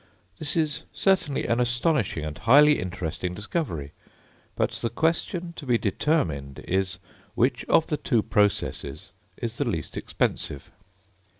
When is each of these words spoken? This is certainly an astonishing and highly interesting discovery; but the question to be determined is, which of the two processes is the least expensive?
This 0.39 0.55
is 0.55 0.81
certainly 0.91 1.45
an 1.45 1.59
astonishing 1.59 2.25
and 2.25 2.35
highly 2.35 2.79
interesting 2.79 3.35
discovery; 3.35 3.91
but 4.55 4.71
the 4.71 4.89
question 4.89 5.53
to 5.57 5.67
be 5.67 5.77
determined 5.77 6.57
is, 6.67 6.97
which 7.35 7.63
of 7.65 7.85
the 7.85 7.97
two 7.97 8.23
processes 8.23 9.11
is 9.37 9.57
the 9.57 9.69
least 9.69 9.95
expensive? 9.95 10.71